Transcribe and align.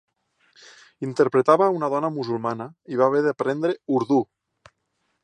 Interpretava 1.07 1.67
una 1.79 1.89
dona 1.95 2.11
musulmana 2.17 2.69
i 2.95 2.99
va 3.03 3.11
haver 3.11 3.21
d'aprendre 3.27 3.77
urdú. 3.99 4.23